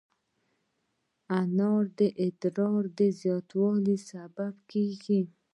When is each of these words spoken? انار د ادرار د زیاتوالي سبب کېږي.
انار 1.39 1.83
د 1.99 2.01
ادرار 2.25 2.83
د 2.97 2.99
زیاتوالي 3.21 3.97
سبب 4.09 4.53
کېږي. 4.71 5.21